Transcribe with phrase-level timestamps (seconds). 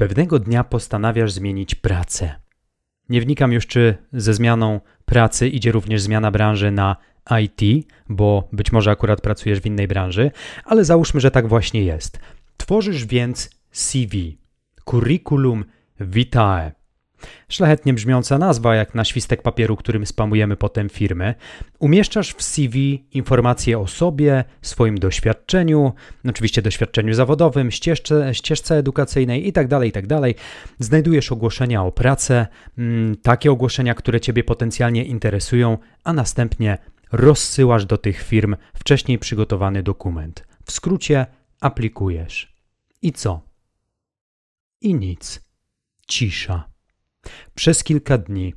[0.00, 2.34] Pewnego dnia postanawiasz zmienić pracę.
[3.08, 6.96] Nie wnikam już, czy ze zmianą pracy idzie również zmiana branży na
[7.42, 10.30] IT, bo być może akurat pracujesz w innej branży,
[10.64, 12.20] ale załóżmy, że tak właśnie jest.
[12.56, 14.38] Tworzysz więc CV,
[14.84, 15.64] Curriculum
[16.00, 16.72] Vitae.
[17.48, 21.34] Szlachetnie brzmiąca nazwa, jak na świstek papieru, którym spamujemy potem firmy.
[21.78, 25.92] Umieszczasz w CV informacje o sobie, swoim doświadczeniu,
[26.28, 30.20] oczywiście doświadczeniu zawodowym, ścieżce, ścieżce edukacyjnej itd., tak itd.
[30.20, 30.34] Tak
[30.78, 32.46] Znajdujesz ogłoszenia o pracę,
[32.78, 36.78] mm, takie ogłoszenia, które Ciebie potencjalnie interesują, a następnie
[37.12, 40.46] rozsyłasz do tych firm wcześniej przygotowany dokument.
[40.64, 41.26] W skrócie
[41.60, 42.54] aplikujesz.
[43.02, 43.40] I co?
[44.80, 45.40] I nic.
[46.08, 46.69] Cisza.
[47.54, 48.54] Przez kilka dni,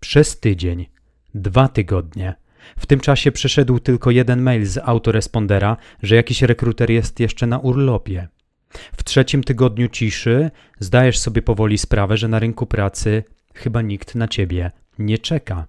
[0.00, 0.86] przez tydzień,
[1.34, 2.34] dwa tygodnie.
[2.78, 7.58] W tym czasie przyszedł tylko jeden mail z autorespondera, że jakiś rekruter jest jeszcze na
[7.58, 8.28] urlopie.
[8.70, 14.28] W trzecim tygodniu ciszy zdajesz sobie powoli sprawę, że na rynku pracy chyba nikt na
[14.28, 15.66] ciebie nie czeka.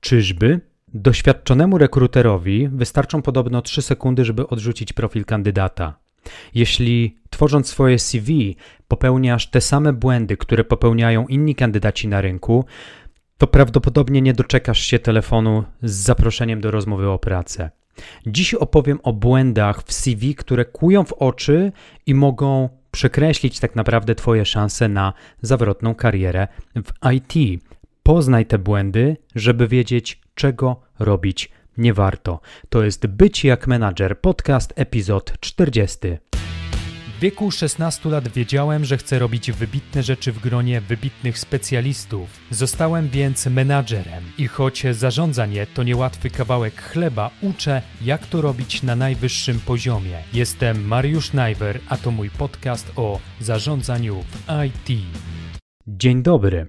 [0.00, 0.60] Czyżby?
[0.94, 5.98] Doświadczonemu rekruterowi wystarczą podobno 3 sekundy, żeby odrzucić profil kandydata.
[6.54, 8.56] Jeśli tworząc swoje CV
[8.88, 12.64] popełniasz te same błędy, które popełniają inni kandydaci na rynku,
[13.38, 17.70] to prawdopodobnie nie doczekasz się telefonu z zaproszeniem do rozmowy o pracę.
[18.26, 21.72] Dziś opowiem o błędach w CV, które kują w oczy
[22.06, 27.62] i mogą przekreślić tak naprawdę Twoje szanse na zawrotną karierę w IT.
[28.02, 32.40] Poznaj te błędy, żeby wiedzieć, czego robić nie warto.
[32.68, 35.98] To jest Być jak menadżer, podcast, epizod 40.
[37.18, 42.28] W wieku 16 lat wiedziałem, że chcę robić wybitne rzeczy w gronie wybitnych specjalistów.
[42.50, 48.96] Zostałem więc menadżerem i choć zarządzanie to niełatwy kawałek chleba, uczę, jak to robić na
[48.96, 50.22] najwyższym poziomie.
[50.32, 55.02] Jestem Mariusz Najwer, a to mój podcast o zarządzaniu w IT.
[55.86, 56.66] Dzień dobry.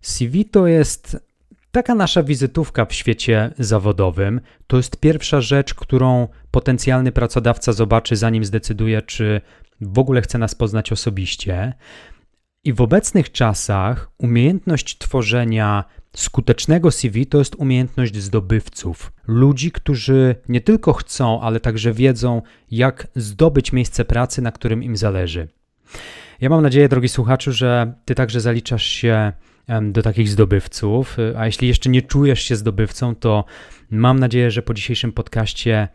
[0.00, 1.31] CV to jest
[1.72, 8.44] Taka nasza wizytówka w świecie zawodowym to jest pierwsza rzecz, którą potencjalny pracodawca zobaczy, zanim
[8.44, 9.40] zdecyduje, czy
[9.80, 11.72] w ogóle chce nas poznać osobiście.
[12.64, 15.84] I w obecnych czasach umiejętność tworzenia
[16.16, 19.12] skutecznego CV to jest umiejętność zdobywców.
[19.26, 24.96] Ludzi, którzy nie tylko chcą, ale także wiedzą, jak zdobyć miejsce pracy, na którym im
[24.96, 25.48] zależy.
[26.40, 29.32] Ja mam nadzieję, drogi słuchaczu, że Ty także zaliczasz się
[29.82, 31.16] do takich zdobywców.
[31.38, 33.44] A jeśli jeszcze nie czujesz się zdobywcą, to
[33.90, 35.88] mam nadzieję, że po dzisiejszym podcaście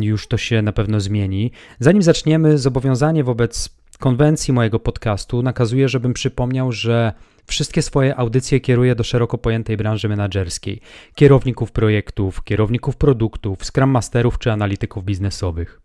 [0.00, 1.52] już to się na pewno zmieni.
[1.78, 7.12] Zanim zaczniemy, zobowiązanie wobec konwencji mojego podcastu nakazuje, żebym przypomniał, że
[7.46, 10.80] wszystkie swoje audycje kieruję do szeroko pojętej branży menedżerskiej:
[11.14, 15.80] kierowników projektów, kierowników produktów, scrum masterów czy analityków biznesowych.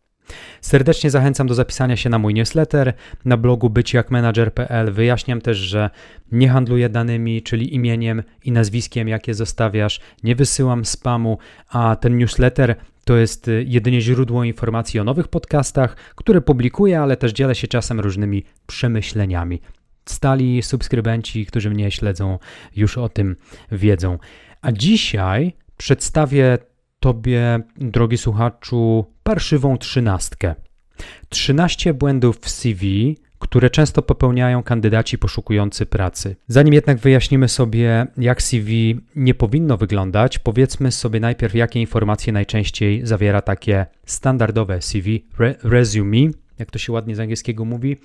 [0.61, 2.93] Serdecznie zachęcam do zapisania się na mój newsletter
[3.25, 4.91] na blogu byciakmanager.pl.
[4.91, 5.89] Wyjaśniam też, że
[6.31, 11.37] nie handluję danymi, czyli imieniem i nazwiskiem, jakie zostawiasz, nie wysyłam spamu,
[11.69, 12.75] a ten newsletter
[13.05, 17.67] to jest y, jedynie źródło informacji o nowych podcastach, które publikuję, ale też dzielę się
[17.67, 19.61] czasem różnymi przemyśleniami.
[20.05, 22.39] Stali subskrybenci, którzy mnie śledzą,
[22.75, 23.35] już o tym
[23.71, 24.19] wiedzą.
[24.61, 26.57] A dzisiaj przedstawię
[27.05, 30.55] Tobie, drogi słuchaczu, parszywą trzynastkę.
[31.29, 36.35] 13 błędów w CV, które często popełniają kandydaci poszukujący pracy.
[36.47, 43.05] Zanim jednak wyjaśnimy sobie, jak CV nie powinno wyglądać, powiedzmy sobie najpierw, jakie informacje najczęściej
[43.05, 47.97] zawiera takie standardowe CV, re resume, jak to się ładnie z angielskiego mówi.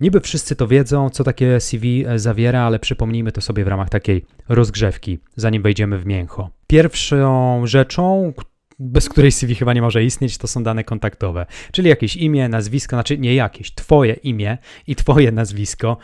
[0.00, 4.24] Niby wszyscy to wiedzą, co takie CV zawiera, ale przypomnijmy to sobie w ramach takiej
[4.48, 6.50] rozgrzewki, zanim wejdziemy w mięcho.
[6.66, 8.32] Pierwszą rzeczą,
[8.78, 12.96] bez której CV chyba nie może istnieć, to są dane kontaktowe, czyli jakieś imię, nazwisko,
[12.96, 15.96] znaczy nie jakieś, twoje imię i twoje nazwisko,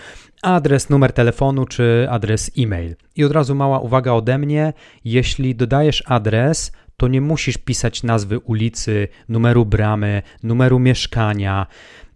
[0.43, 2.97] adres, numer telefonu czy adres e-mail.
[3.17, 4.73] I od razu mała uwaga ode mnie,
[5.05, 11.67] jeśli dodajesz adres, to nie musisz pisać nazwy ulicy, numeru bramy, numeru mieszkania,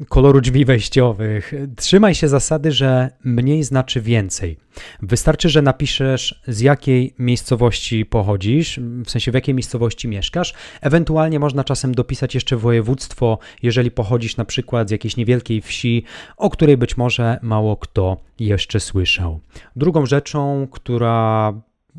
[0.08, 1.52] koloru drzwi wejściowych.
[1.76, 4.56] Trzymaj się zasady, że mniej znaczy więcej.
[5.02, 10.54] Wystarczy, że napiszesz z jakiej miejscowości pochodzisz, w sensie w jakiej miejscowości mieszkasz.
[10.80, 16.04] Ewentualnie można czasem dopisać jeszcze województwo, jeżeli pochodzisz na przykład z jakiejś niewielkiej wsi,
[16.36, 19.40] o której być może mało kto jeszcze słyszał.
[19.76, 21.52] Drugą rzeczą, która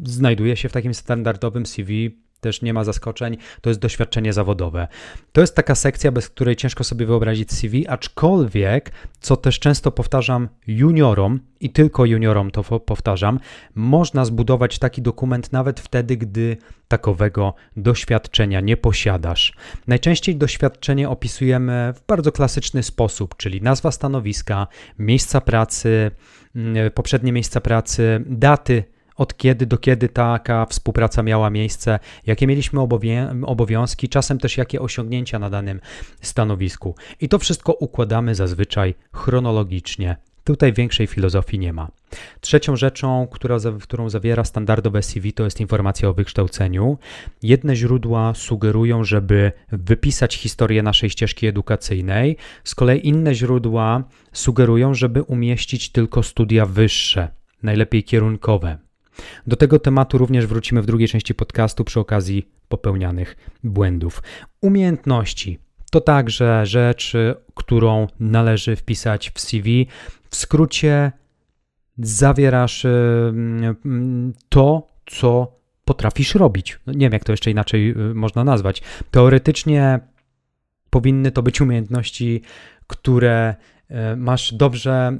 [0.03, 4.87] znajduje się w takim standardowym CV, też nie ma zaskoczeń, to jest doświadczenie zawodowe.
[5.31, 10.49] To jest taka sekcja, bez której ciężko sobie wyobrazić CV, aczkolwiek, co też często powtarzam
[10.67, 13.39] juniorom i tylko juniorom to powtarzam,
[13.75, 16.57] można zbudować taki dokument nawet wtedy, gdy
[16.87, 19.53] takowego doświadczenia nie posiadasz.
[19.87, 24.67] Najczęściej doświadczenie opisujemy w bardzo klasyczny sposób, czyli nazwa stanowiska,
[24.99, 26.11] miejsca pracy,
[26.55, 28.83] mm, poprzednie miejsca pracy, daty
[29.19, 32.79] od kiedy do kiedy taka współpraca miała miejsce, jakie mieliśmy
[33.45, 35.79] obowiązki, czasem też jakie osiągnięcia na danym
[36.21, 36.95] stanowisku.
[37.21, 40.15] I to wszystko układamy zazwyczaj chronologicznie.
[40.43, 41.91] Tutaj większej filozofii nie ma.
[42.41, 46.97] Trzecią rzeczą, która, którą zawiera standardowe CV, to jest informacja o wykształceniu.
[47.43, 55.23] Jedne źródła sugerują, żeby wypisać historię naszej ścieżki edukacyjnej, z kolei inne źródła sugerują, żeby
[55.23, 57.27] umieścić tylko studia wyższe,
[57.63, 58.88] najlepiej kierunkowe.
[59.47, 64.23] Do tego tematu również wrócimy w drugiej części podcastu przy okazji popełnianych błędów.
[64.61, 65.59] Umiejętności
[65.91, 67.13] to także rzecz,
[67.55, 69.87] którą należy wpisać w CV.
[70.29, 71.11] W skrócie
[71.97, 72.85] zawierasz
[74.49, 76.79] to, co potrafisz robić.
[76.87, 78.81] No, nie wiem, jak to jeszcze inaczej y, można nazwać.
[79.11, 79.99] Teoretycznie
[80.89, 82.41] powinny to być umiejętności,
[82.87, 83.55] które
[83.89, 85.17] e, masz dobrze,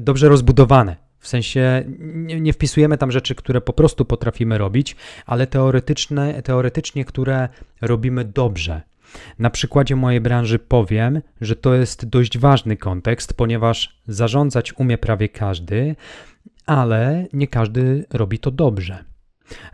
[0.00, 5.46] dobrze rozbudowane w sensie nie, nie, wpisujemy tam rzeczy, które po prostu potrafimy robić, ale
[5.46, 7.48] teoretyczne, teoretycznie, które
[7.80, 8.82] robimy dobrze.
[9.38, 15.28] Na przykładzie mojej branży powiem, że to jest dość ważny kontekst, ponieważ zarządzać umie prawie
[15.28, 15.96] każdy,
[16.66, 19.04] ale nie każdy robi to dobrze.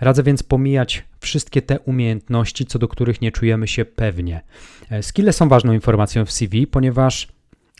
[0.00, 4.42] Radzę więc pomijać wszystkie te umiejętności, co do których nie czujemy się pewnie.
[4.90, 7.28] E, skille są ważną informacją w CV, ponieważ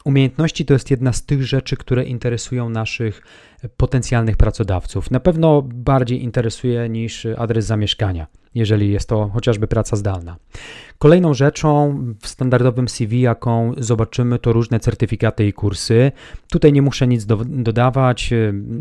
[0.04, 3.22] Umiejętności to jest jedna z tych rzeczy, które interesują naszych
[3.76, 5.10] potencjalnych pracodawców.
[5.10, 10.36] Na pewno bardziej interesuje niż adres zamieszkania, jeżeli jest to chociażby praca zdalna.
[10.98, 16.12] Kolejną rzeczą w standardowym CV, jaką zobaczymy, to różne certyfikaty i kursy.
[16.50, 18.30] Tutaj nie muszę nic do, dodawać.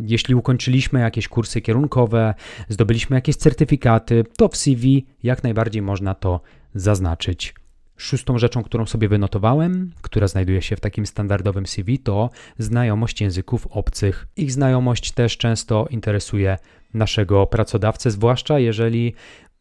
[0.05, 2.33] Jeśli ukończyliśmy jakieś kursy kierunkowe,
[2.69, 6.41] zdobyliśmy jakieś certyfikaty, to w CV jak najbardziej można to
[6.75, 7.53] zaznaczyć.
[7.97, 13.67] Szóstą rzeczą, którą sobie wynotowałem, która znajduje się w takim standardowym CV, to znajomość języków
[13.67, 14.27] obcych.
[14.37, 16.57] Ich znajomość też często interesuje
[16.93, 19.13] naszego pracodawcę, zwłaszcza jeżeli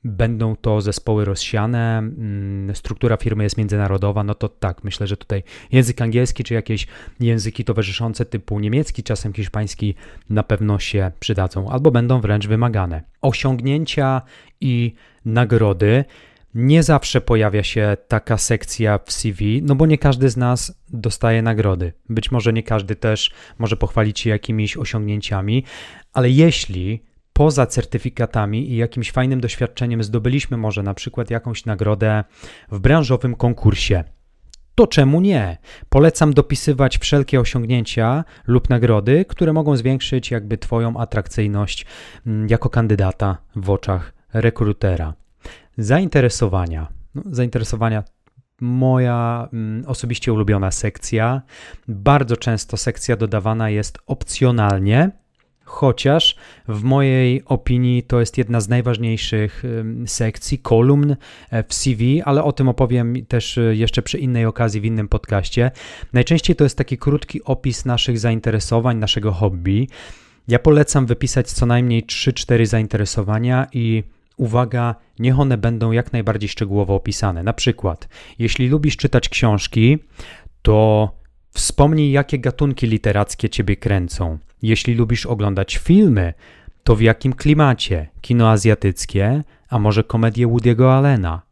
[0.04, 5.42] będą to zespoły rozsiane, mm, struktura firmy jest międzynarodowa, no to tak, myślę, że tutaj
[5.72, 6.86] język angielski czy jakieś
[7.20, 9.94] języki towarzyszące typu niemiecki, czasem hiszpański
[10.30, 13.02] na pewno się przydadzą albo będą wręcz wymagane.
[13.20, 14.22] Osiągnięcia
[14.60, 14.94] i
[15.24, 16.04] nagrody
[16.54, 21.42] nie zawsze pojawia się taka sekcja w CV, no bo nie każdy z nas dostaje
[21.42, 21.92] nagrody.
[22.08, 25.64] Być może nie każdy też może pochwalić się jakimiś osiągnięciami,
[26.12, 27.02] ale jeśli
[27.32, 32.24] poza certyfikatami i jakimś fajnym doświadczeniem zdobyliśmy może na przykład jakąś nagrodę
[32.72, 34.04] w branżowym konkursie,
[34.74, 35.58] to czemu nie?
[35.88, 41.86] Polecam dopisywać wszelkie osiągnięcia lub nagrody, które mogą zwiększyć jakby Twoją atrakcyjność
[42.26, 45.21] mm, jako kandydata w oczach rekrutera.
[45.78, 46.88] Zainteresowania.
[47.14, 48.04] No, zainteresowania
[48.60, 51.42] moja mm, osobiście ulubiona sekcja.
[51.88, 55.10] Bardzo często sekcja dodawana jest opcjonalnie,
[55.64, 56.36] chociaż
[56.68, 59.62] w mojej opinii to jest jedna z najważniejszych
[60.06, 61.16] sekcji, kolumn
[61.50, 65.08] e, w CV, ale o tym opowiem też e, jeszcze przy innej okazji, w innym
[65.08, 65.70] podcaście.
[66.12, 69.88] Najczęściej to jest taki krótki opis naszych zainteresowań, naszego hobby.
[70.48, 74.04] Ja polecam wypisać co najmniej 3-4 zainteresowania i
[74.36, 77.42] uwaga, niech one będą jak najbardziej szczegółowo opisane.
[77.42, 78.08] Na przykład,
[78.38, 79.98] jeśli lubisz czytać książki,
[80.62, 81.10] to
[81.50, 84.38] wspomnij, jakie gatunki literackie ciebie kręcą.
[84.62, 86.34] Jeśli lubisz oglądać filmy,
[86.84, 88.08] to w jakim klimacie?
[88.20, 91.42] Kino azjatyckie, a może komedię Woody'ego Allena?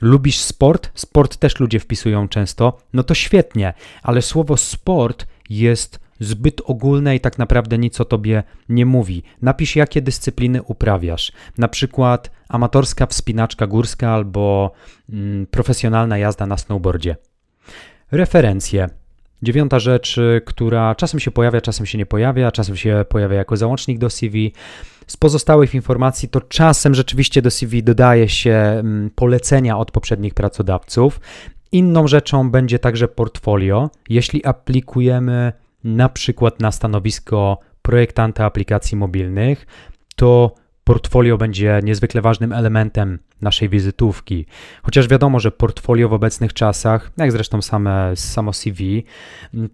[0.00, 0.90] Lubisz sport?
[0.94, 2.78] Sport też ludzie wpisują często.
[2.92, 8.42] No to świetnie, ale słowo sport jest zbyt ogólne i tak naprawdę nic o tobie
[8.68, 9.22] nie mówi.
[9.42, 11.32] Napisz, jakie dyscypliny uprawiasz.
[11.58, 14.72] Na przykład amatorska wspinaczka górska albo
[15.10, 17.16] mm, profesjonalna jazda na snowboardzie.
[18.12, 18.88] Referencje.
[19.42, 23.98] Dziewiąta rzecz, która czasem się pojawia, czasem się nie pojawia, czasem się pojawia jako załącznik
[23.98, 24.52] do CV.
[25.06, 31.20] Z pozostałych informacji to czasem rzeczywiście do CV dodaje się mm, polecenia od poprzednich pracodawców.
[31.72, 33.90] Inną rzeczą będzie także portfolio.
[34.08, 35.52] Jeśli aplikujemy
[35.84, 39.66] na przykład na stanowisko projektanta aplikacji mobilnych,
[40.16, 44.46] to portfolio będzie niezwykle ważnym elementem naszej wizytówki.
[44.82, 49.04] Chociaż wiadomo, że portfolio w obecnych czasach, jak zresztą same, samo CV,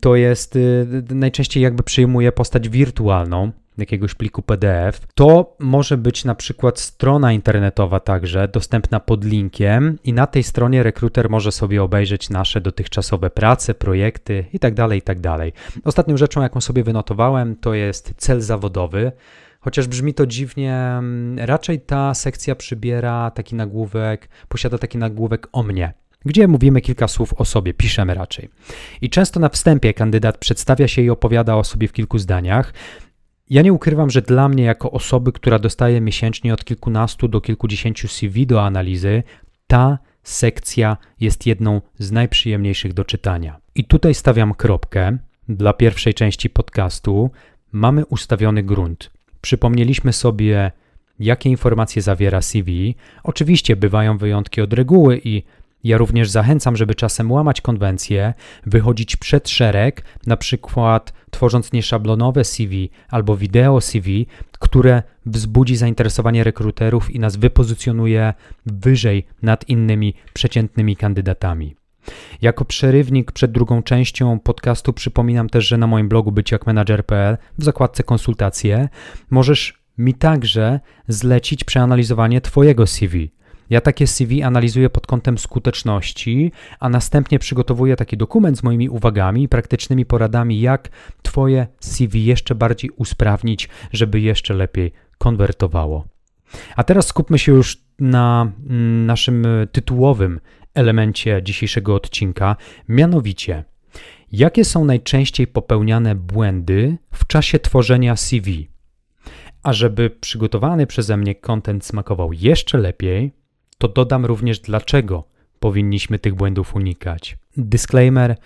[0.01, 5.01] to jest y, najczęściej jakby przyjmuje postać wirtualną, jakiegoś pliku PDF.
[5.15, 10.83] To może być na przykład strona internetowa także, dostępna pod linkiem i na tej stronie
[10.83, 15.23] rekruter może sobie obejrzeć nasze dotychczasowe prace, projekty itd., tak itd.
[15.23, 15.41] Tak
[15.85, 19.13] Ostatnią rzeczą, jaką sobie wynotowałem, to jest cel zawodowy.
[19.61, 25.63] Chociaż brzmi to dziwnie, mm, raczej ta sekcja przybiera taki nagłówek, posiada taki nagłówek o
[25.63, 25.95] mnie
[26.27, 28.49] gdzie mówimy kilka słów o sobie, piszemy raczej.
[29.01, 32.73] I często na wstępie kandydat przedstawia się i opowiada o sobie w kilku zdaniach.
[33.51, 38.09] Ja nie ukrywam, że dla mnie, jako osoby, która dostaje miesięcznie od kilkunastu do kilkudziesięciu
[38.09, 39.23] CV do analizy,
[39.67, 43.61] ta sekcja jest jedną z najprzyjemniejszych do czytania.
[43.75, 45.19] I tutaj stawiam kropkę.
[45.49, 47.31] Dla pierwszej części podcastu
[47.73, 49.11] mamy ustawiony grunt.
[49.47, 50.73] Przypomnieliśmy sobie,
[51.19, 52.95] jakie informacje zawiera CV.
[53.25, 55.43] Oczywiście bywają wyjątki od reguły i
[55.85, 58.35] ja również zachęcam, żeby czasem łamać konwencje,
[58.67, 64.26] wychodzić przed szereg, na przykład tworząc nieszablonowe CV albo wideo CV,
[64.59, 68.35] które wzbudzi zainteresowanie rekruterów i nas wypozycjonuje
[68.67, 71.76] wyżej nad innymi przeciętnymi kandydatami.
[72.43, 78.03] Jako przerywnik przed drugą częścią podcastu przypominam też, że na moim blogu byciakmanager.pl w zakładce
[78.03, 78.89] konsultacje
[79.31, 83.31] możesz mi także zlecić przeanalizowanie Twojego CV.
[83.71, 89.43] Ja takie CV analizuję pod kątem skuteczności, a następnie przygotowuję taki dokument z moimi uwagami
[89.43, 90.89] i praktycznymi poradami, jak
[91.23, 96.05] Twoje CV jeszcze bardziej usprawnić, żeby jeszcze lepiej konwertowało.
[96.77, 100.41] A teraz skupmy się już na mm, naszym tytułowym
[100.76, 102.56] elemencie dzisiejszego odcinka,
[102.88, 103.64] mianowicie
[104.33, 108.68] jakie są najczęściej popełniane błędy w czasie tworzenia CV.
[109.62, 113.33] A żeby przygotowany przeze mnie kontent smakował jeszcze lepiej,
[113.78, 115.25] to dodam również dlaczego
[115.61, 117.38] powinniśmy tych błędów unikać.
[117.56, 118.37] Disclaimer: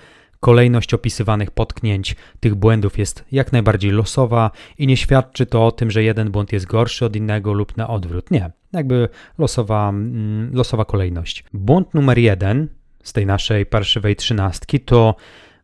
[0.40, 5.90] Kolejność opisywanych potknięć tych błędów jest jak najbardziej losowa i nie świadczy to o tym,
[5.90, 8.30] że jeden błąd jest gorszy od innego lub na odwrót.
[8.30, 11.44] Nie, jakby losowa, mm, losowa kolejność.
[11.52, 12.68] Błąd numer jeden
[13.02, 15.14] z tej naszej parszywej trzynastki to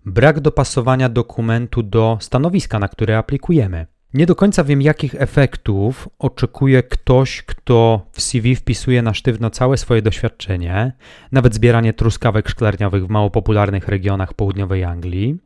[0.06, 3.86] brak dopasowania dokumentu do stanowiska, na które aplikujemy.
[4.14, 9.76] Nie do końca wiem, jakich efektów oczekuje ktoś, kto w CV wpisuje na sztywno całe
[9.76, 10.92] swoje doświadczenie,
[11.32, 15.36] nawet zbieranie truskawek szklarniowych w mało popularnych regionach południowej Anglii,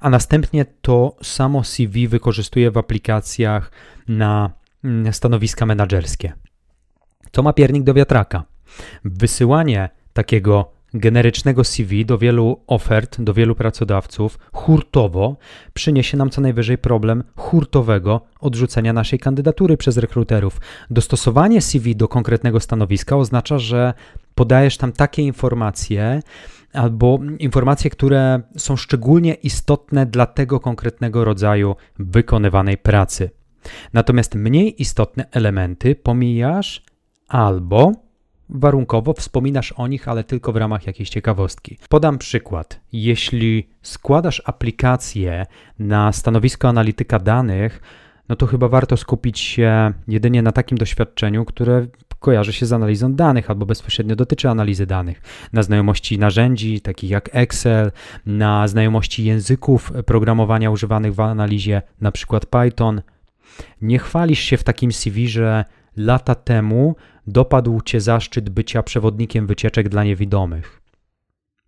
[0.00, 3.70] a następnie to samo CV wykorzystuje w aplikacjach
[4.08, 4.50] na
[4.84, 6.32] mm, stanowiska menedżerskie.
[7.30, 8.44] To ma piernik do wiatraka.
[9.04, 15.36] Wysyłanie takiego generycznego CV do wielu ofert, do wielu pracodawców hurtowo
[15.74, 20.60] przyniesie nam co najwyżej problem hurtowego odrzucenia naszej kandydatury przez rekruterów.
[20.90, 23.94] Dostosowanie CV do konkretnego stanowiska oznacza, że
[24.34, 26.20] podajesz tam takie informacje,
[26.72, 33.30] albo informacje, które są szczególnie istotne dla tego konkretnego rodzaju wykonywanej pracy.
[33.92, 36.82] Natomiast mniej istotne elementy pomijasz
[37.28, 37.92] albo
[38.48, 41.78] warunkowo wspominasz o nich, ale tylko w ramach jakiejś ciekawostki.
[41.88, 42.80] Podam przykład.
[42.92, 45.46] Jeśli składasz aplikację
[45.78, 47.80] na stanowisko analityka danych,
[48.28, 51.86] no to chyba warto skupić się jedynie na takim doświadczeniu, które
[52.20, 57.30] kojarzy się z analizą danych albo bezpośrednio dotyczy analizy danych, na znajomości narzędzi takich jak
[57.32, 57.92] Excel,
[58.26, 63.02] na znajomości języków programowania używanych w analizie, na przykład Python.
[63.80, 65.64] Nie chwalisz się w takim CV, że
[65.96, 70.80] lata temu dopadł cię zaszczyt bycia przewodnikiem wycieczek dla niewidomych.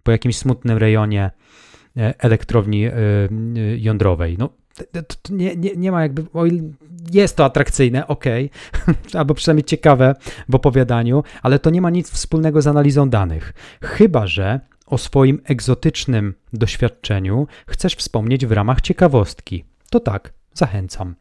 [0.02, 1.30] Po jakimś smutnym rejonie
[1.97, 3.28] e, elektrowni e, e,
[3.78, 4.37] jądrowej.
[4.38, 4.50] No,
[5.30, 6.25] nie, nie, nie ma jakby,
[7.12, 8.25] jest to atrakcyjne, ok,
[9.18, 10.14] albo przynajmniej ciekawe
[10.49, 13.52] w opowiadaniu, ale to nie ma nic wspólnego z analizą danych.
[13.82, 19.64] Chyba, że o swoim egzotycznym doświadczeniu chcesz wspomnieć w ramach ciekawostki.
[19.90, 21.14] To tak, zachęcam.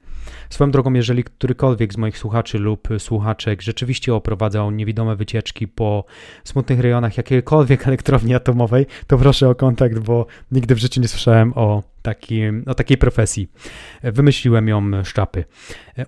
[0.49, 6.05] Swoją drogą, jeżeli którykolwiek z moich słuchaczy lub słuchaczek rzeczywiście oprowadzał niewidome wycieczki po
[6.43, 11.53] smutnych rejonach jakiejkolwiek elektrowni atomowej, to proszę o kontakt, bo nigdy w życiu nie słyszałem
[11.55, 13.51] o, takim, o takiej profesji.
[14.03, 15.43] Wymyśliłem ją szczapy.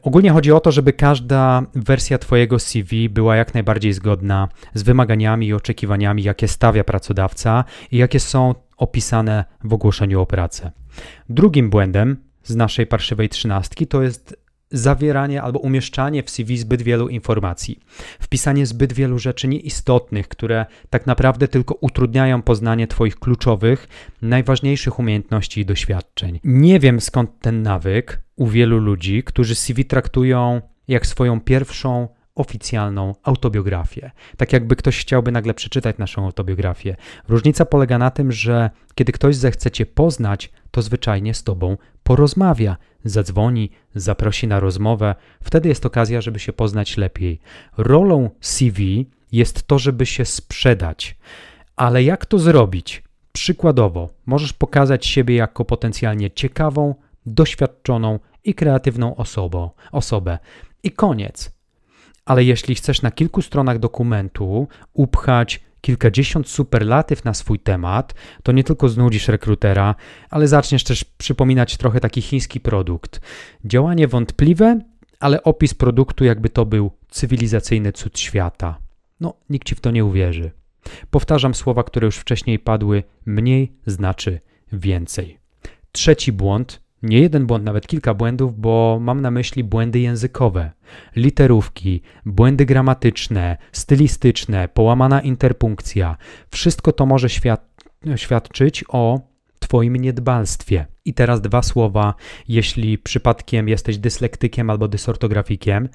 [0.01, 5.47] Ogólnie chodzi o to, żeby każda wersja Twojego CV była jak najbardziej zgodna z wymaganiami
[5.47, 10.71] i oczekiwaniami, jakie stawia pracodawca i jakie są opisane w ogłoszeniu o pracę.
[11.29, 17.08] Drugim błędem z naszej parszywej trzynastki to jest zawieranie albo umieszczanie w CV zbyt wielu
[17.08, 17.79] informacji,
[18.20, 23.88] wpisanie zbyt wielu rzeczy nieistotnych, które tak naprawdę tylko utrudniają poznanie Twoich kluczowych,
[24.22, 26.39] najważniejszych umiejętności i doświadczeń.
[26.44, 32.08] Nie wiem skąd ten nawyk u wielu ludzi, którzy CV traktują jak swoją pierwszą
[32.39, 34.12] oficjalną autobiografię.
[34.38, 36.96] Tak jakby ktoś chciałby nagle przeczytać naszą autobiografię.
[37.27, 42.77] Różnica polega na tym, że kiedy ktoś zechce Cię poznać, to zwyczajnie z Tobą porozmawia,
[43.03, 45.15] zadzwoni, zaprosi na rozmowę.
[45.43, 47.39] Wtedy jest okazja, żeby się poznać lepiej.
[47.77, 51.17] Rolą CV jest to, żeby się sprzedać.
[51.75, 53.03] Ale jak to zrobić?
[53.31, 60.39] Przykładowo, możesz pokazać siebie jako potencjalnie ciekawą, doświadczoną i kreatywną osobą, osobę.
[60.84, 61.59] I koniec.
[62.29, 68.63] Ale jeśli chcesz na kilku stronach dokumentu upchać kilkadziesiąt superlatyw na swój temat, to nie
[68.63, 69.95] tylko znudzisz rekrutera,
[70.29, 73.21] ale zaczniesz też przypominać trochę taki chiński produkt.
[73.65, 74.79] Działanie wątpliwe,
[75.19, 78.77] ale opis produktu, jakby to był cywilizacyjny cud świata.
[79.19, 80.51] No, nikt ci w to nie uwierzy.
[81.12, 84.39] Powtarzam słowa, które już wcześniej padły: mniej znaczy
[84.74, 85.39] więcej.
[85.91, 90.72] Trzeci błąd nie jeden błąd, nawet kilka błędów, bo mam na myśli błędy językowe,
[91.15, 96.18] literówki, błędy gramatyczne, stylistyczne, połamana interpunkcja.
[96.50, 97.70] Wszystko to może świad
[98.15, 99.20] świadczyć o
[99.60, 100.86] Twoim niedbalstwie.
[101.06, 102.13] I teraz dwa słowa,
[102.48, 105.89] jeśli przypadkiem jesteś dyslektykiem albo dysortografikiem.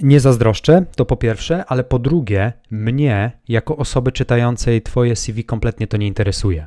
[0.00, 5.86] Nie zazdroszczę, to po pierwsze, ale po drugie, mnie, jako osoby czytającej Twoje CV, kompletnie
[5.86, 6.66] to nie interesuje.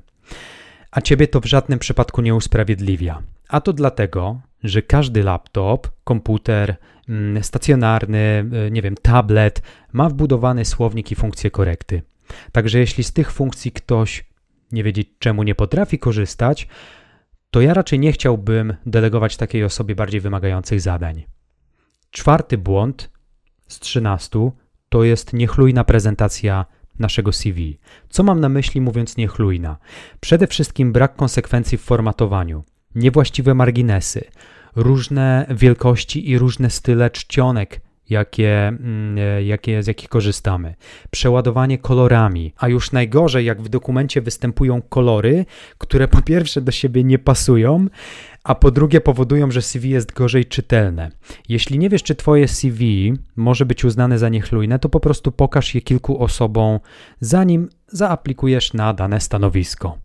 [0.92, 3.22] A Ciebie to w żadnym przypadku nie usprawiedliwia.
[3.54, 6.76] A to dlatego, że każdy laptop, komputer,
[7.10, 12.02] mm, stacjonarny, y, nie wiem, tablet ma wbudowany słownik i funkcję korekty.
[12.52, 14.24] Także jeśli z tych funkcji ktoś
[14.72, 16.68] nie wiedzieć czemu nie potrafi korzystać,
[17.52, 21.24] to ja raczej nie chciałbym delegować takiej osobie bardziej wymagających zadań.
[22.12, 23.10] Czwarty błąd
[23.68, 24.52] z 13
[24.90, 26.66] to jest niechlujna prezentacja
[27.00, 27.80] naszego CV.
[28.10, 29.78] Co mam na myśli mówiąc niechlujna?
[30.20, 32.64] Przede wszystkim brak konsekwencji w formatowaniu
[32.96, 34.24] niewłaściwe marginesy,
[34.76, 40.76] różne wielkości i różne style czcionek, jakie, mm, e, jakie, z jakich korzystamy,
[41.12, 45.46] przeładowanie kolorami, a już najgorzej, jak w dokumencie występują kolory,
[45.78, 47.88] które po pierwsze do siebie nie pasują,
[48.44, 51.12] a po drugie powodują, że CV jest gorzej czytelne.
[51.50, 55.76] Jeśli nie wiesz, czy Twoje CV może być uznane za niechlujne, to po prostu pokaż
[55.76, 56.80] je kilku osobom,
[57.20, 59.98] zanim zaaplikujesz na dane stanowisko.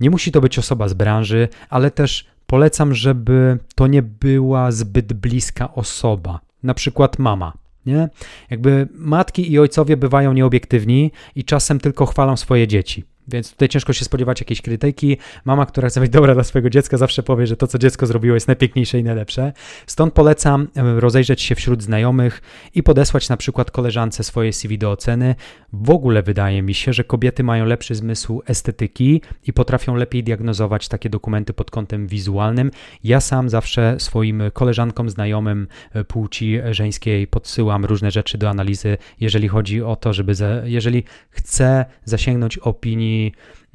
[0.00, 5.12] Nie musi to być osoba z branży, ale też polecam, żeby to nie była zbyt
[5.12, 7.52] bliska osoba, na przykład mama.
[7.86, 8.08] Nie?
[8.50, 13.04] Jakby matki i ojcowie bywają nieobiektywni i czasem tylko chwalą swoje dzieci.
[13.28, 15.16] Więc tutaj ciężko się spodziewać jakiejś krytyki.
[15.44, 18.34] Mama, która chce być dobra dla swojego dziecka, zawsze powie, że to, co dziecko zrobiło,
[18.34, 19.52] jest najpiękniejsze i najlepsze.
[19.86, 22.42] Stąd polecam rozejrzeć się wśród znajomych
[22.74, 25.34] i podesłać na przykład koleżance swoje CV do oceny.
[25.72, 30.88] W ogóle wydaje mi się, że kobiety mają lepszy zmysł estetyki i potrafią lepiej diagnozować
[30.88, 32.70] takie dokumenty pod kątem wizualnym.
[33.04, 39.48] Ja sam zawsze swoim koleżankom, znajomym e, płci żeńskiej podsyłam różne rzeczy do analizy, jeżeli
[39.48, 43.15] chodzi o to, żeby, za, jeżeli chcę zasięgnąć opinii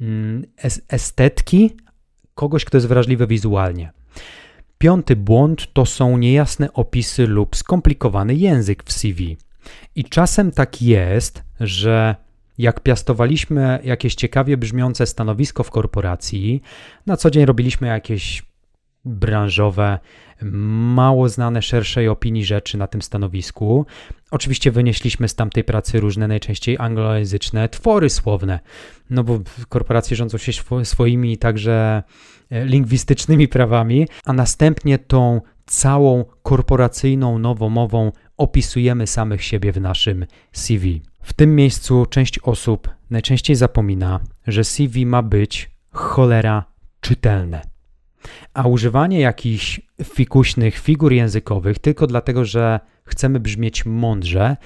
[0.00, 0.44] Mm,
[0.88, 1.76] estetki
[2.34, 3.92] kogoś, kto jest wrażliwy wizualnie.
[4.78, 9.36] Piąty błąd to są niejasne opisy lub skomplikowany język w CV.
[9.96, 12.16] I czasem tak jest, że
[12.58, 16.62] jak piastowaliśmy jakieś ciekawie brzmiące stanowisko w korporacji,
[17.06, 18.42] na co dzień robiliśmy jakieś
[19.04, 19.98] branżowe,
[20.94, 23.86] mało znane szerszej opinii rzeczy na tym stanowisku.
[24.30, 28.60] Oczywiście wynieśliśmy z tamtej pracy różne, najczęściej anglojęzyczne twory słowne,
[29.10, 30.52] no bo korporacje rządzą się
[30.84, 32.02] swoimi także
[32.50, 41.02] e, lingwistycznymi prawami, a następnie tą całą korporacyjną nowomową opisujemy samych siebie w naszym CV.
[41.22, 46.64] W tym miejscu część osób najczęściej zapomina, że CV ma być cholera
[47.00, 47.71] czytelne.
[48.54, 54.56] A używanie jakichś fikuśnych figur językowych tylko dlatego, że chcemy brzmieć mądrze,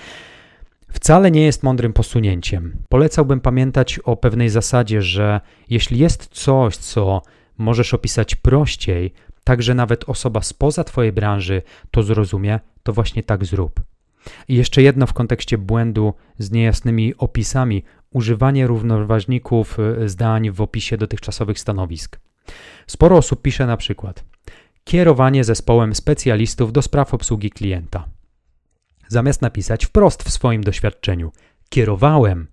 [0.90, 2.77] wcale nie jest mądrym posunięciem.
[2.88, 5.40] Polecałbym pamiętać o pewnej zasadzie, że
[5.71, 7.23] jeśli jest coś, co
[7.59, 9.12] możesz opisać prościej,
[9.45, 13.81] tak że nawet osoba spoza Twojej branży to zrozumie, to właśnie tak zrób.
[14.49, 20.97] I jeszcze jedno w kontekście błędu z niejasnymi opisami: używanie równoważników y, zdań w opisie
[20.97, 22.21] dotychczasowych stanowisk.
[22.87, 24.25] Sporo osób pisze na przykład
[24.85, 28.09] kierowanie zespołem specjalistów do spraw obsługi klienta.
[29.09, 31.33] Zamiast napisać wprost w swoim doświadczeniu
[31.69, 32.47] kierowałem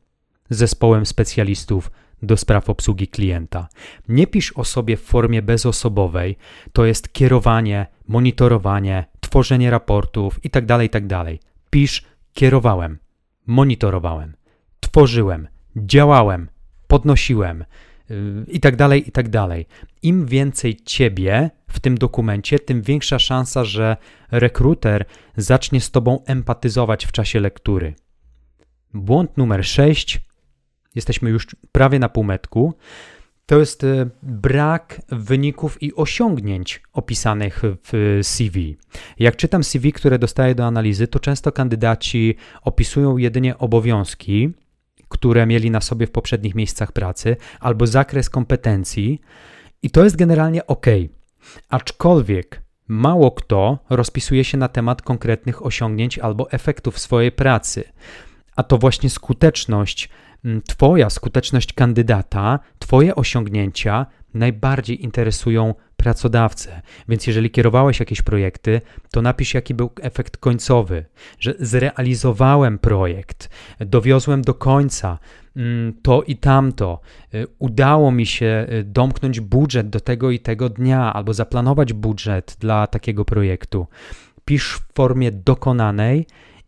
[0.50, 3.68] zespołem specjalistów do spraw obsługi klienta.
[4.08, 6.38] Nie pisz o sobie w formie bezosobowej,
[6.74, 10.68] to jest kierowanie, monitorowanie, tworzenie raportów itd.
[10.68, 11.08] Tak itd.
[11.08, 11.28] Tak
[11.70, 12.04] pisz
[12.34, 13.00] kierowałem,
[13.46, 14.36] monitorowałem,
[14.80, 16.50] tworzyłem, działałem,
[16.88, 17.66] podnosiłem,
[18.48, 19.68] i tak dalej, i tak dalej.
[20.02, 23.98] Im więcej ciebie w tym dokumencie, tym większa szansa, że
[24.32, 25.06] rekruter
[25.38, 27.94] zacznie z tobą empatyzować w czasie lektury.
[28.94, 30.22] Błąd numer 6.
[30.96, 32.74] Jesteśmy już prawie na półmetku.
[33.46, 38.78] To jest e, brak wyników i osiągnięć opisanych w CV.
[39.20, 44.54] Jak czytam CV, które dostaję do analizy, to często kandydaci opisują jedynie obowiązki,
[45.14, 49.22] które mieli na sobie w poprzednich miejscach pracy, albo zakres kompetencji,
[49.84, 50.86] i to jest generalnie ok.
[51.70, 57.84] Aczkolwiek mało kto rozpisuje się na temat konkretnych osiągnięć albo efektów swojej pracy.
[58.56, 60.10] A to właśnie skuteczność,
[60.68, 66.82] Twoja skuteczność kandydata, Twoje osiągnięcia najbardziej interesują pracodawcę.
[67.10, 71.06] Więc jeżeli kierowałeś jakieś projekty, to napisz, jaki był efekt końcowy,
[71.40, 75.20] że zrealizowałem projekt, dowiozłem do końca
[75.56, 77.02] mm, to i tamto,
[77.34, 82.58] y, udało mi się y, domknąć budżet do tego i tego dnia, albo zaplanować budżet
[82.60, 83.88] dla takiego projektu.
[84.46, 86.28] Pisz w formie dokonanej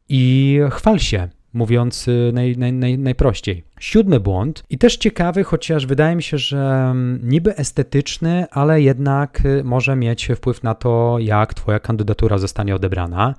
[0.10, 3.64] i chwal się mówiąc y, naj, naj, naj, najprościej.
[3.80, 6.58] Siódmy błąd i też ciekawy, chociaż wydaje mi się, że
[6.92, 12.76] mm, niby estetyczny, ale jednak y, może mieć wpływ na to, jak Twoja kandydatura zostanie
[12.76, 13.36] odebrana.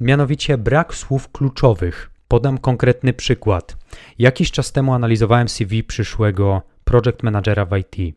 [0.00, 2.10] Mianowicie brak słów kluczowych.
[2.28, 3.76] Podam konkretny przykład.
[4.18, 8.16] Jakiś czas temu analizowałem CV przyszłego project managera w IT.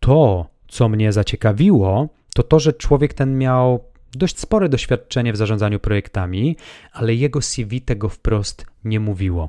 [0.00, 5.80] To, co mnie zaciekawiło, to to, że człowiek ten miał dość spore doświadczenie w zarządzaniu
[5.80, 6.56] projektami,
[6.92, 9.48] ale jego CV tego wprost nie mówiło.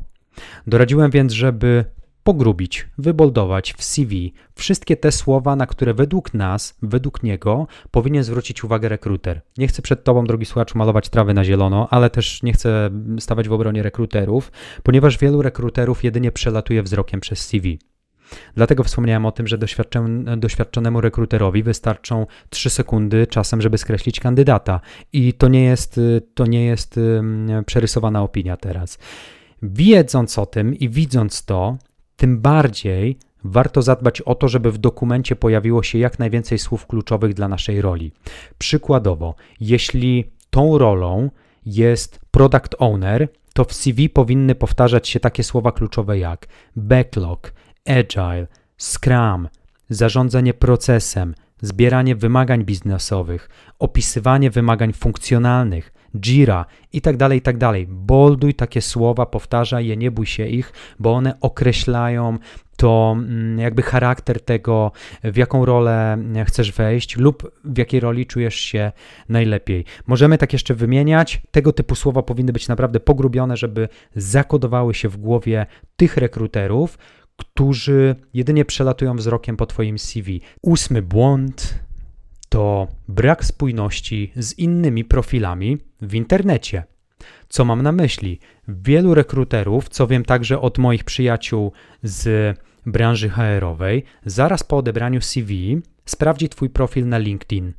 [0.67, 1.85] Doradziłem więc, żeby
[2.23, 8.63] pogrubić, wyboldować w CV wszystkie te słowa, na które według nas, według niego powinien zwrócić
[8.63, 9.41] uwagę rekruter.
[9.57, 13.49] Nie chcę przed tobą, drogi słuchaczu, malować trawy na zielono, ale też nie chcę stawać
[13.49, 14.51] w obronie rekruterów,
[14.83, 17.79] ponieważ wielu rekruterów jedynie przelatuje wzrokiem przez CV.
[18.55, 19.57] Dlatego wspomniałem o tym, że
[20.37, 24.79] doświadczonemu rekruterowi wystarczą 3 sekundy czasem, żeby skreślić kandydata.
[25.13, 25.99] I to nie jest,
[26.33, 26.99] to nie jest
[27.65, 28.99] przerysowana opinia teraz.
[29.63, 31.77] Wiedząc o tym i widząc to,
[32.15, 37.33] tym bardziej warto zadbać o to, żeby w dokumencie pojawiło się jak najwięcej słów kluczowych
[37.33, 38.11] dla naszej roli.
[38.57, 41.29] Przykładowo, jeśli tą rolą
[41.65, 47.53] jest product owner, to w CV powinny powtarzać się takie słowa kluczowe jak backlog,
[47.85, 49.49] agile, scrum,
[49.89, 57.87] zarządzanie procesem, zbieranie wymagań biznesowych, opisywanie wymagań funkcjonalnych, Jira i tak dalej, i tak dalej.
[57.89, 62.37] Bolduj takie słowa, powtarzaj je, nie bój się ich, bo one określają
[62.77, 64.91] to mm, jakby charakter tego,
[65.23, 66.17] w jaką rolę
[66.47, 68.91] chcesz wejść lub w jakiej roli czujesz się
[69.29, 69.85] najlepiej.
[70.07, 71.41] Możemy tak jeszcze wymieniać.
[71.51, 75.65] Tego typu słowa powinny być naprawdę pogrubione, żeby zakodowały się w głowie
[75.95, 76.97] tych rekruterów,
[77.41, 80.41] którzy jedynie przelatują wzrokiem po Twoim CV.
[80.61, 81.79] Ósmy błąd
[82.49, 86.83] to brak spójności z innymi profilami w internecie.
[87.49, 88.39] Co mam na myśli?
[88.67, 91.71] Wielu rekruterów, co wiem także od moich przyjaciół
[92.03, 97.73] z branży HR-owej, zaraz po odebraniu CV sprawdzi Twój profil na LinkedIn.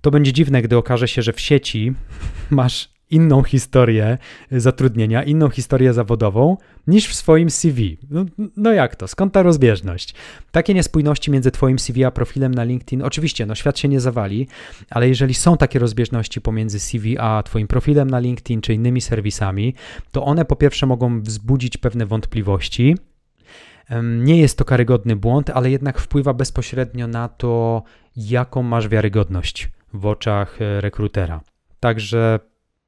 [0.00, 1.92] To będzie dziwne, gdy okaże się, że w sieci
[2.50, 4.18] masz inną historię
[4.50, 7.98] zatrudnienia, inną historię zawodową niż w swoim CV.
[8.10, 8.24] No,
[8.56, 9.08] no, jak to?
[9.08, 10.14] Skąd ta rozbieżność?
[10.50, 14.48] Takie niespójności między Twoim CV a profilem na LinkedIn, oczywiście, no świat się nie zawali,
[14.90, 19.74] ale jeżeli są takie rozbieżności pomiędzy CV a Twoim profilem na LinkedIn czy innymi serwisami,
[20.12, 22.96] to one po pierwsze mogą wzbudzić pewne wątpliwości.
[24.02, 27.82] Nie jest to karygodny błąd, ale jednak wpływa bezpośrednio na to,
[28.16, 31.40] jaką masz wiarygodność w oczach e, rekrutera.
[31.80, 32.40] Także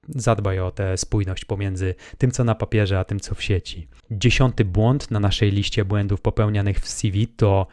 [0.08, 3.88] Zadbaj o tę spójność pomiędzy tym, co na papierze, a tym, co w sieci.
[4.10, 7.66] Dziesiąty błąd na naszej liście błędów popełnianych w CV to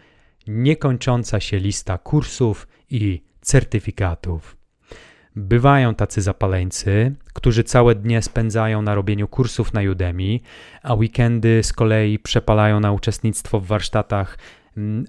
[0.47, 4.57] niekończąca się lista kursów i certyfikatów.
[5.35, 10.39] Bywają tacy zapaleńcy, którzy całe dnie spędzają na robieniu kursów na Udemy,
[10.83, 14.37] a weekendy z kolei przepalają na uczestnictwo w warsztatach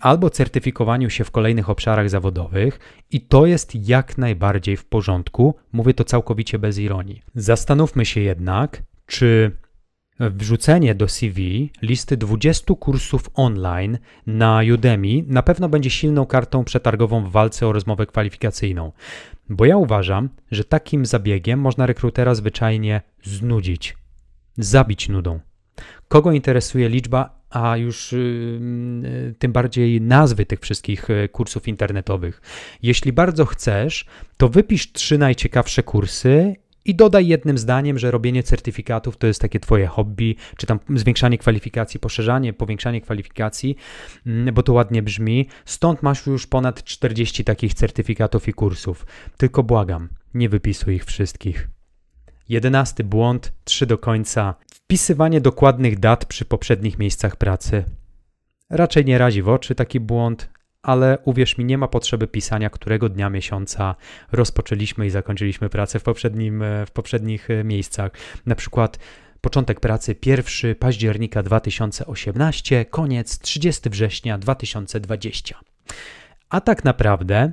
[0.01, 2.79] albo certyfikowaniu się w kolejnych obszarach zawodowych,
[3.11, 5.55] i to jest jak najbardziej w porządku.
[5.73, 7.23] Mówię to całkowicie bez ironii.
[7.35, 9.51] Zastanówmy się jednak, czy
[10.21, 17.25] wrzucenie do CV listy 20 kursów online na Udemy na pewno będzie silną kartą przetargową
[17.25, 18.93] w walce o rozmowę kwalifikacyjną.
[19.49, 23.97] Bo ja uważam, że takim zabiegiem można rekrutera zwyczajnie znudzić,
[24.59, 25.41] zabić nudą.
[26.09, 32.43] Kogo interesuje liczba a już y, y, tym bardziej nazwy tych wszystkich y, kursów internetowych.
[32.83, 39.17] Jeśli bardzo chcesz, to wypisz trzy najciekawsze kursy I dodaj jednym zdaniem, że robienie certyfikatów
[39.17, 43.77] to jest takie twoje hobby, czy tam zwiększanie kwalifikacji, poszerzanie, powiększanie kwalifikacji,
[44.27, 45.49] mm, bo to ładnie brzmi.
[45.65, 49.07] Stąd masz już ponad 40 takich certyfikatów i kursów.
[49.37, 51.69] Tylko błagam, nie wypisuj ich wszystkich.
[52.49, 54.55] Jedenasty błąd, trzy do końca.
[54.75, 57.85] Wpisywanie dokładnych dat przy poprzednich miejscach pracy.
[58.71, 60.49] Raczej nie razi w oczy taki błąd,
[60.83, 63.95] ale uwierz mi, nie ma potrzeby pisania, którego dnia miesiąca
[64.33, 68.13] rozpoczęliśmy i zakończyliśmy pracę w, poprzednim, w poprzednich e, miejscach.
[68.47, 68.99] Na przykład
[69.41, 75.61] początek pracy 1 października 2018, koniec 30 września 2020.
[76.51, 77.53] A tak naprawdę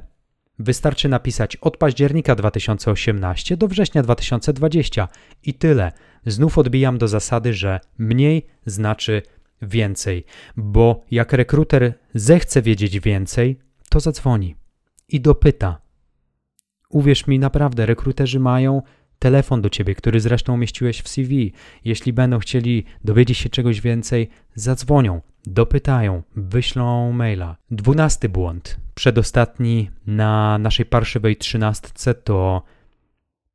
[0.63, 5.07] wystarczy napisać od października 2018 do września 2020
[5.43, 5.91] i tyle.
[6.25, 9.21] Znów odbijam do zasady, że mniej znaczy
[9.61, 10.25] więcej,
[10.57, 14.55] bo jak rekruter zechce wiedzieć więcej, to zadzwoni
[15.07, 15.81] i dopyta.
[16.89, 18.81] Uwierz mi, naprawdę, rekruterzy mają
[19.19, 21.53] telefon do ciebie, który zresztą umieściłeś w CV.
[21.85, 27.55] Jeśli będą chcieli dowiedzieć się czegoś więcej, zadzwonią, dopytają, wyślą maila.
[27.71, 32.63] Dwunasty błąd, przedostatni na naszej parszywej trzynastce to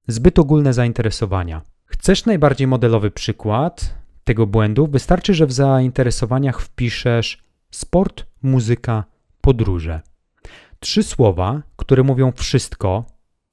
[0.08, 1.62] zbyt ogólne zainteresowania.
[1.84, 3.96] Chcesz najbardziej modelowy przykład?
[4.26, 9.04] tego błędu, wystarczy, że w zainteresowaniach wpiszesz sport, muzyka,
[9.40, 10.00] podróże.
[10.80, 13.04] Trzy słowa, które mówią wszystko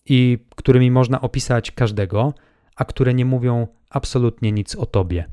[0.06, 2.34] i którymi można opisać każdego,
[2.76, 5.26] a które nie mówią absolutnie nic o tobie.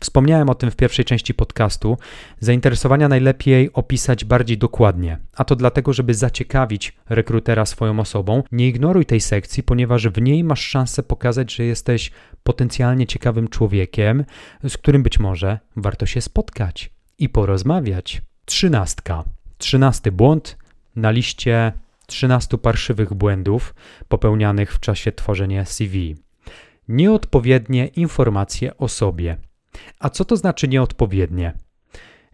[0.00, 1.98] Wspomniałem o tym w pierwszej części podcastu.
[2.40, 8.42] Zainteresowania najlepiej opisać bardziej dokładnie, a to dlatego, żeby zaciekawić rekrutera swoją osobą.
[8.52, 12.10] Nie ignoruj tej sekcji, ponieważ w niej masz szansę pokazać, że jesteś
[12.42, 14.24] potencjalnie ciekawym człowiekiem,
[14.64, 18.22] z którym być może warto się spotkać i porozmawiać.
[18.44, 19.24] Trzynastka.
[19.58, 20.58] Trzynasty błąd
[20.96, 21.72] na liście
[22.06, 23.74] 13 parszywych błędów
[24.08, 26.16] popełnianych w czasie tworzenia CV.
[26.88, 29.36] Nieodpowiednie informacje o sobie.
[29.98, 31.52] A co to znaczy nieodpowiednie?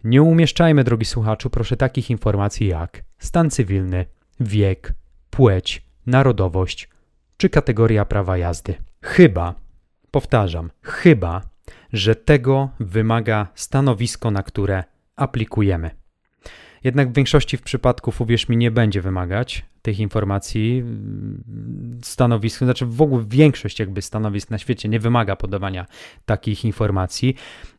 [0.03, 4.05] Nie umieszczajmy, drogi słuchaczu, proszę takich informacji jak stan cywilny,
[4.39, 4.93] wiek,
[5.29, 6.89] płeć, narodowość
[7.37, 8.75] czy kategoria prawa jazdy.
[9.01, 9.55] Chyba,
[10.11, 11.41] powtarzam, chyba,
[11.93, 14.83] że tego wymaga stanowisko, na które
[15.15, 15.98] aplikujemy.
[16.83, 20.83] Jednak w większości przypadków, uwierz mi, nie będzie wymagać tych informacji.
[22.01, 25.85] Stanowisk, znaczy w ogóle większość jakby stanowisk na świecie nie wymaga podawania
[26.25, 27.35] takich informacji.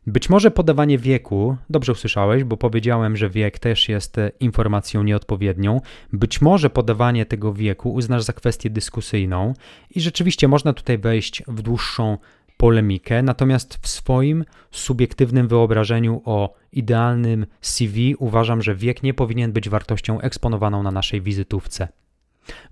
[0.07, 5.81] Być może podawanie wieku, dobrze usłyszałeś, bo powiedziałem, że wiek też jest informacją nieodpowiednią.
[6.13, 9.53] Być może podawanie tego wieku uznasz za kwestię dyskusyjną
[9.95, 12.17] i rzeczywiście można tutaj wejść w dłuższą
[12.61, 19.69] polemikę, natomiast w swoim subiektywnym wyobrażeniu o idealnym CV uważam, że wiek nie powinien być
[19.69, 21.87] wartością eksponowaną na naszej wizytówce.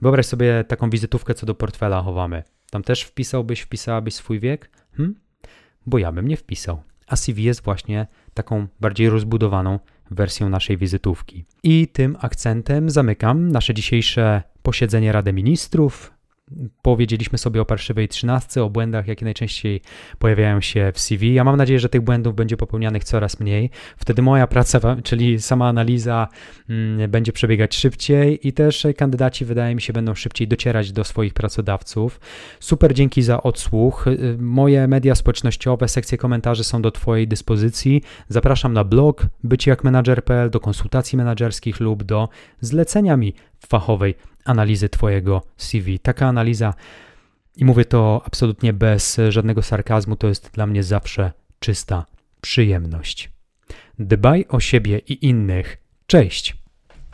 [0.02, 2.44] Wyobraź sobie taką wizytówkę, co do portfela chowamy.
[2.72, 4.70] Tam też wpisałbyś, wpisałabyś swój wiek?
[4.94, 5.16] Hm?
[5.86, 6.82] Bo ja bym nie wpisał.
[7.08, 9.80] A CV jest właśnie taką bardziej rozbudowaną
[10.12, 11.46] wersją naszej wizytówki.
[11.64, 16.19] I tym akcentem zamykam nasze dzisiejsze posiedzenie Rady Ministrów.
[16.82, 19.82] Powiedzieliśmy sobie o parszywej trzynastce, o błędach, jakie najczęściej
[20.20, 21.34] pojawiają się w CV.
[21.34, 23.70] Ja mam nadzieję, że tych błędów będzie popełnianych coraz mniej.
[23.98, 26.28] Wtedy moja praca, czyli sama analiza,
[26.70, 31.34] mm, będzie przebiegać szybciej i też kandydaci, wydaje mi się, będą szybciej docierać do swoich
[31.34, 32.20] pracodawców.
[32.60, 34.08] Super, dzięki za odsłuch.
[34.08, 38.02] Y, moje media społecznościowe, sekcje komentarzy są do Twojej dyspozycji.
[38.28, 42.30] Zapraszam na blog bycijakmenadżer.pl do konsultacji menedżerskich lub do
[42.62, 43.34] zlecenia mi
[43.68, 44.16] fachowej
[44.50, 46.00] analizy Twojego CV.
[46.00, 46.74] Taka analiza,
[47.58, 52.06] i mówię to absolutnie bez żadnego sarkazmu, to jest dla mnie zawsze czysta
[52.42, 53.32] przyjemność.
[54.00, 55.78] Dbaj o siebie i innych.
[56.08, 56.56] Cześć!